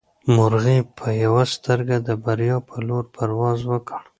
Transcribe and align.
مرغۍ 0.35 0.79
په 0.97 1.07
یوه 1.23 1.43
سترګه 1.55 1.97
د 2.07 2.09
بریا 2.23 2.57
په 2.69 2.75
لور 2.87 3.03
پرواز 3.15 3.59
وکړ. 3.71 4.01